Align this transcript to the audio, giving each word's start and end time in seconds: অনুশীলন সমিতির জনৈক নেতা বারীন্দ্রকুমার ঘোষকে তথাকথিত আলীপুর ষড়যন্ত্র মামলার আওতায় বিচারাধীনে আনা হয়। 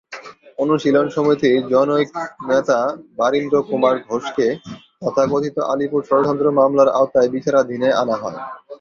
অনুশীলন 0.59 1.07
সমিতির 1.15 1.59
জনৈক 1.73 2.09
নেতা 2.49 2.79
বারীন্দ্রকুমার 3.19 3.95
ঘোষকে 4.07 4.47
তথাকথিত 5.01 5.57
আলীপুর 5.71 6.01
ষড়যন্ত্র 6.09 6.45
মামলার 6.59 6.89
আওতায় 6.91 7.29
বিচারাধীনে 7.35 7.89
আনা 8.01 8.15
হয়। 8.21 8.39